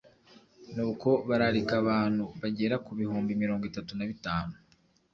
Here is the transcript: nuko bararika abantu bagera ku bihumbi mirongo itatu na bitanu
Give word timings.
nuko 0.73 1.09
bararika 1.27 1.73
abantu 1.83 2.23
bagera 2.41 2.75
ku 2.85 2.91
bihumbi 2.99 3.31
mirongo 3.41 3.63
itatu 3.69 3.91
na 3.95 4.05
bitanu 4.09 4.53